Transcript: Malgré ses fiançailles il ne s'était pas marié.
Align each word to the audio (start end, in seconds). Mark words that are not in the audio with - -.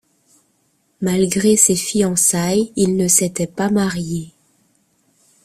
Malgré 1.01 1.55
ses 1.55 1.75
fiançailles 1.75 2.73
il 2.75 2.97
ne 2.97 3.07
s'était 3.07 3.45
pas 3.45 3.69
marié. 3.69 4.31